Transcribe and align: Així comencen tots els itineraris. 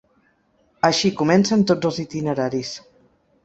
Així 0.89 1.11
comencen 1.21 1.67
tots 1.73 1.91
els 1.91 2.03
itineraris. 2.07 2.77